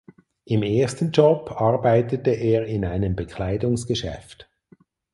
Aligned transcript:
Im 0.45 0.63
ersten 0.63 1.11
Job 1.11 1.51
arbeitete 1.59 2.31
er 2.31 2.65
in 2.65 2.85
einem 2.85 3.15
Bekleidungsgeschäft. 3.15 4.49